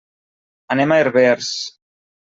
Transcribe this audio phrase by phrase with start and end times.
[0.77, 1.55] Anem a Herbers.